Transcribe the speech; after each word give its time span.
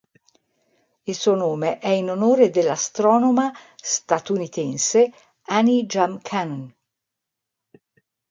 Il 1.05 1.13
suo 1.13 1.35
nome 1.35 1.77
è 1.77 1.89
in 1.89 2.09
onore 2.09 2.49
dell'astronoma 2.49 3.53
statunitense 3.75 5.11
Annie 5.43 5.85
Jump 5.85 6.23
Cannon. 6.23 6.73